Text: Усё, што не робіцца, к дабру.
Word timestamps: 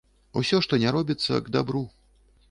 Усё, 0.39 0.61
што 0.65 0.79
не 0.83 0.93
робіцца, 0.95 1.37
к 1.49 1.53
дабру. 1.57 1.83